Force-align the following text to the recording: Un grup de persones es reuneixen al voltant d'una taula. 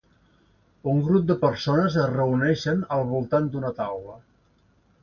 Un 0.93 1.03
grup 1.09 1.27
de 1.31 1.35
persones 1.43 1.99
es 2.05 2.09
reuneixen 2.15 2.83
al 2.99 3.07
voltant 3.13 3.53
d'una 3.53 3.75
taula. 3.85 4.19